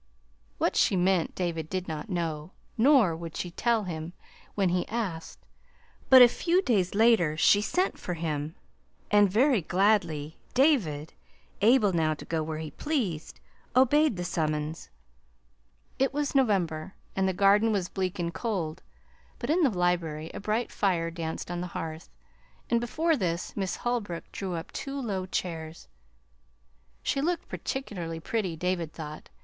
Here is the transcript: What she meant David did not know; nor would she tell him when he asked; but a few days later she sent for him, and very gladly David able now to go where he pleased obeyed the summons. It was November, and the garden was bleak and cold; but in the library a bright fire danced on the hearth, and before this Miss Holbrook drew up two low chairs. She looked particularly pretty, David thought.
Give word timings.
What 0.57 0.75
she 0.75 0.95
meant 0.95 1.35
David 1.35 1.69
did 1.69 1.87
not 1.87 2.09
know; 2.09 2.53
nor 2.75 3.15
would 3.15 3.37
she 3.37 3.51
tell 3.51 3.83
him 3.83 4.13
when 4.55 4.69
he 4.69 4.87
asked; 4.87 5.45
but 6.09 6.23
a 6.23 6.27
few 6.27 6.59
days 6.63 6.95
later 6.95 7.37
she 7.37 7.61
sent 7.61 7.99
for 7.99 8.15
him, 8.15 8.55
and 9.11 9.29
very 9.29 9.61
gladly 9.61 10.39
David 10.55 11.13
able 11.61 11.93
now 11.93 12.15
to 12.15 12.25
go 12.25 12.41
where 12.41 12.57
he 12.57 12.71
pleased 12.71 13.39
obeyed 13.75 14.15
the 14.17 14.23
summons. 14.23 14.89
It 15.99 16.15
was 16.15 16.33
November, 16.33 16.95
and 17.15 17.27
the 17.29 17.31
garden 17.31 17.71
was 17.71 17.87
bleak 17.87 18.17
and 18.17 18.33
cold; 18.33 18.81
but 19.37 19.51
in 19.51 19.61
the 19.61 19.69
library 19.69 20.31
a 20.33 20.39
bright 20.39 20.71
fire 20.71 21.11
danced 21.11 21.51
on 21.51 21.61
the 21.61 21.67
hearth, 21.77 22.09
and 22.71 22.81
before 22.81 23.15
this 23.15 23.55
Miss 23.55 23.75
Holbrook 23.75 24.31
drew 24.31 24.55
up 24.55 24.71
two 24.71 24.99
low 24.99 25.27
chairs. 25.27 25.87
She 27.03 27.21
looked 27.21 27.47
particularly 27.47 28.19
pretty, 28.19 28.55
David 28.55 28.93
thought. 28.93 29.29